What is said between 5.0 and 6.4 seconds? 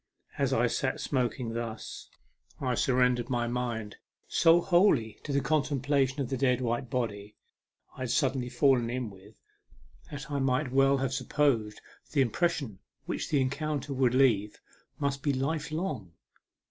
to contemplation of the